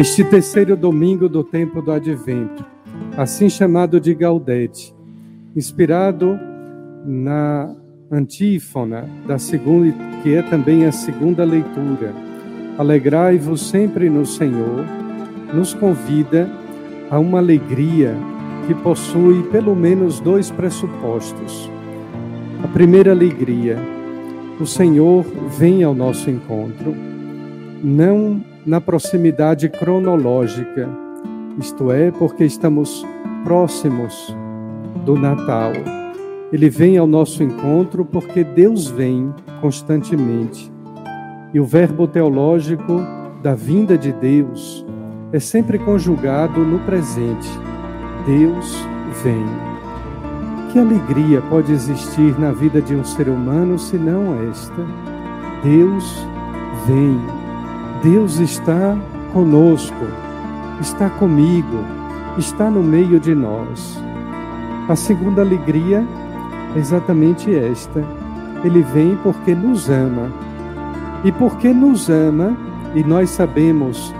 [0.00, 2.64] Este terceiro domingo do tempo do advento,
[3.18, 4.94] assim chamado de Gaudete,
[5.54, 6.40] inspirado
[7.04, 7.70] na
[8.10, 12.14] antífona da segunda, que é também a segunda leitura.
[12.78, 14.86] Alegrai-vos sempre no Senhor,
[15.52, 16.48] nos convida
[17.10, 18.16] a uma alegria
[18.66, 21.70] que possui pelo menos dois pressupostos.
[22.64, 23.76] A primeira alegria,
[24.58, 25.26] o Senhor
[25.58, 26.96] vem ao nosso encontro,
[27.84, 30.88] não na proximidade cronológica,
[31.58, 33.06] isto é, porque estamos
[33.44, 34.34] próximos
[35.04, 35.72] do Natal.
[36.52, 40.70] Ele vem ao nosso encontro porque Deus vem constantemente.
[41.52, 43.00] E o verbo teológico
[43.42, 44.84] da vinda de Deus
[45.32, 47.48] é sempre conjugado no presente.
[48.26, 48.76] Deus
[49.22, 49.44] vem.
[50.72, 54.86] Que alegria pode existir na vida de um ser humano se não esta?
[55.64, 56.26] Deus
[56.86, 57.39] vem.
[58.02, 58.96] Deus está
[59.34, 60.06] conosco,
[60.80, 61.84] está comigo,
[62.38, 64.02] está no meio de nós.
[64.88, 66.06] A segunda alegria
[66.74, 68.02] é exatamente esta.
[68.64, 70.32] Ele vem porque nos ama.
[71.24, 72.56] E porque nos ama,
[72.94, 74.14] e nós sabemos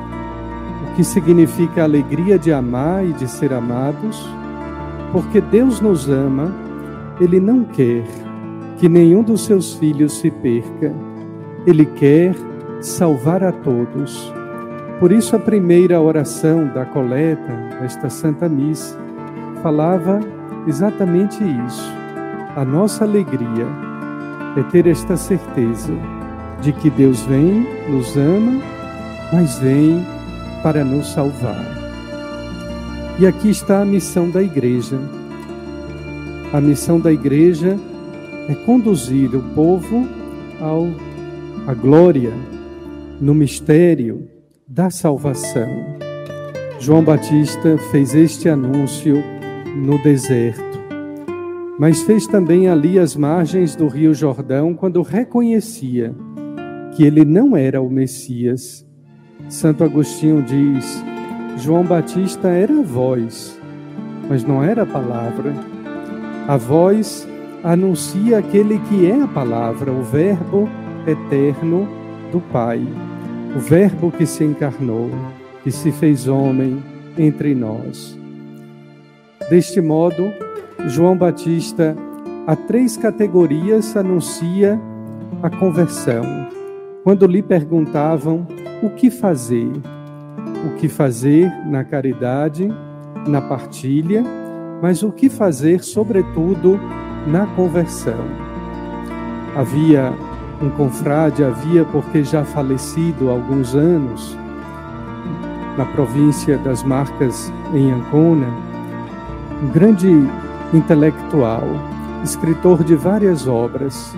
[0.84, 4.28] o que significa a alegria de amar e de ser amados,
[5.10, 6.52] porque Deus nos ama,
[7.18, 8.04] Ele não quer
[8.76, 10.94] que nenhum dos seus filhos se perca.
[11.66, 12.34] Ele quer
[12.80, 14.32] salvar a todos.
[14.98, 18.98] Por isso, a primeira oração da coleta desta Santa Missa
[19.62, 20.20] falava
[20.66, 21.92] exatamente isso.
[22.56, 23.66] A nossa alegria
[24.56, 25.92] é ter esta certeza
[26.60, 28.60] de que Deus vem, nos ama,
[29.32, 30.04] mas vem
[30.62, 31.64] para nos salvar.
[33.18, 34.98] E aqui está a missão da igreja.
[36.52, 37.78] A missão da igreja
[38.48, 40.06] é conduzir o povo
[40.60, 40.88] ao
[41.66, 42.32] a glória
[43.20, 44.26] no mistério
[44.66, 45.68] da salvação.
[46.78, 49.22] João Batista fez este anúncio
[49.76, 50.80] no deserto,
[51.78, 56.14] mas fez também ali as margens do Rio Jordão quando reconhecia
[56.96, 58.86] que ele não era o Messias.
[59.50, 61.04] Santo Agostinho diz:
[61.58, 63.60] João Batista era a voz,
[64.28, 65.52] mas não era a palavra.
[66.48, 67.28] A voz
[67.62, 70.66] anuncia aquele que é a palavra, o Verbo
[71.06, 71.86] eterno
[72.32, 72.80] do Pai
[73.54, 75.10] o Verbo que se encarnou,
[75.62, 76.82] que se fez homem
[77.18, 78.16] entre nós.
[79.48, 80.32] Deste modo,
[80.86, 81.96] João Batista,
[82.46, 84.80] a três categorias, anuncia
[85.42, 86.22] a conversão.
[87.02, 88.46] Quando lhe perguntavam
[88.82, 89.70] o que fazer,
[90.66, 92.68] o que fazer na caridade,
[93.26, 94.22] na partilha,
[94.80, 96.78] mas o que fazer, sobretudo,
[97.26, 98.24] na conversão.
[99.56, 100.12] Havia
[100.60, 104.36] um confrade havia, porque já falecido há alguns anos,
[105.76, 108.48] na província das Marcas, em Ancona,
[109.62, 110.28] um grande
[110.74, 111.62] intelectual,
[112.22, 114.14] escritor de várias obras,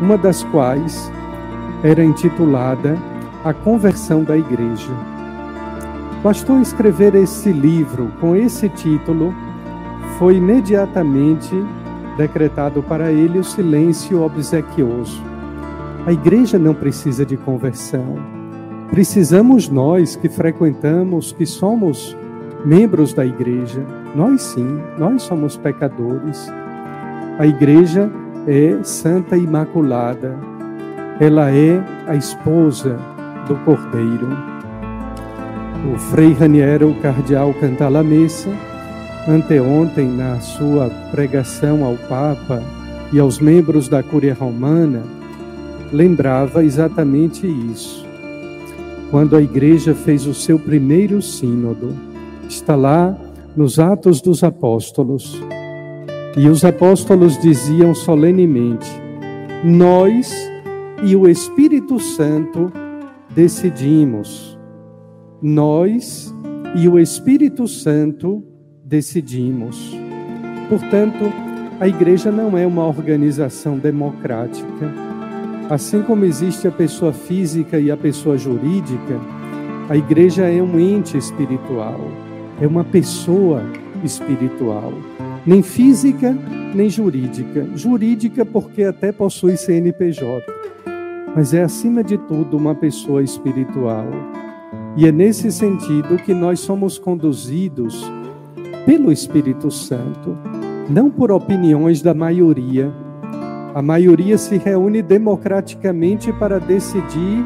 [0.00, 1.10] uma das quais
[1.84, 2.98] era intitulada
[3.44, 4.90] A Conversão da Igreja.
[6.22, 9.32] Bastou escrever esse livro com esse título,
[10.18, 11.54] foi imediatamente
[12.16, 15.33] decretado para ele o silêncio obsequioso
[16.06, 18.18] a igreja não precisa de conversão.
[18.90, 22.14] Precisamos nós que frequentamos, que somos
[22.64, 23.82] membros da igreja.
[24.14, 26.46] Nós sim, nós somos pecadores.
[27.38, 28.10] A igreja
[28.46, 30.38] é santa imaculada.
[31.18, 32.98] Ela é a esposa
[33.48, 34.28] do Cordeiro.
[35.92, 38.50] O Frei Raniero, cardeal Cantalamessa,
[39.26, 42.62] anteontem, na sua pregação ao Papa
[43.12, 45.02] e aos membros da Cúria Romana,
[45.94, 48.04] lembrava exatamente isso.
[49.10, 51.94] Quando a igreja fez o seu primeiro sínodo,
[52.48, 53.16] está lá
[53.56, 55.40] nos Atos dos Apóstolos.
[56.36, 58.90] E os apóstolos diziam solenemente:
[59.64, 60.34] Nós
[61.04, 62.72] e o Espírito Santo
[63.32, 64.58] decidimos.
[65.40, 66.34] Nós
[66.74, 68.42] e o Espírito Santo
[68.84, 69.96] decidimos.
[70.68, 71.32] Portanto,
[71.78, 75.13] a igreja não é uma organização democrática
[75.70, 79.18] Assim como existe a pessoa física e a pessoa jurídica,
[79.88, 82.00] a igreja é um ente espiritual,
[82.60, 83.62] é uma pessoa
[84.02, 84.92] espiritual,
[85.46, 86.36] nem física
[86.74, 87.66] nem jurídica.
[87.74, 90.44] Jurídica porque até possui CNPJ,
[91.34, 94.06] mas é acima de tudo uma pessoa espiritual.
[94.96, 98.04] E é nesse sentido que nós somos conduzidos
[98.84, 100.36] pelo Espírito Santo,
[100.90, 102.92] não por opiniões da maioria,
[103.74, 107.44] a maioria se reúne democraticamente para decidir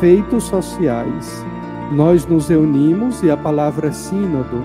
[0.00, 1.44] feitos sociais.
[1.92, 4.64] nós nos reunimos e a palavra sínodo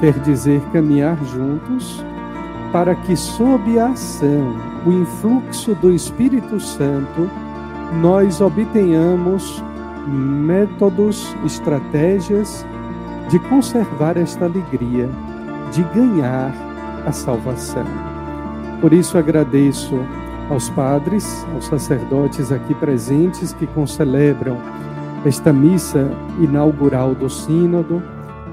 [0.00, 2.04] quer dizer caminhar juntos
[2.72, 7.28] para que, sob a ação, o influxo do Espírito Santo,
[8.00, 9.62] nós obtenhamos
[10.06, 12.64] métodos, estratégias
[13.28, 15.08] de conservar esta alegria,
[15.72, 16.54] de ganhar
[17.04, 18.11] a salvação.
[18.82, 19.94] Por isso agradeço
[20.50, 24.58] aos padres, aos sacerdotes aqui presentes que concelebram
[25.24, 28.02] esta missa inaugural do Sínodo.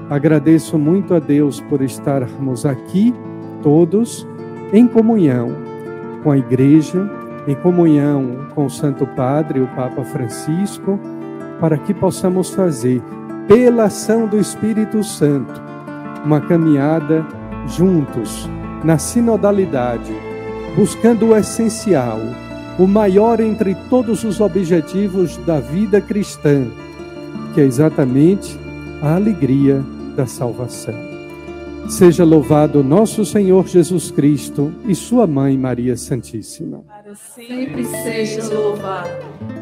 [0.08, 3.12] Agradeço muito a Deus por estarmos aqui
[3.60, 4.24] todos
[4.72, 5.48] em comunhão
[6.22, 7.10] com a Igreja,
[7.48, 11.00] em comunhão com o Santo Padre, o Papa Francisco,
[11.58, 13.02] para que possamos fazer,
[13.48, 15.60] pela ação do Espírito Santo,
[16.24, 17.26] uma caminhada
[17.66, 18.48] juntos,
[18.84, 20.12] na sinodalidade,
[20.76, 22.18] buscando o essencial,
[22.78, 26.66] o maior entre todos os objetivos da vida cristã,
[27.54, 28.58] que é exatamente
[29.02, 29.84] a alegria
[30.16, 30.94] da salvação.
[31.88, 36.84] Seja louvado nosso Senhor Jesus Cristo e sua mãe Maria Santíssima.
[36.86, 39.59] Para sempre seja louvado.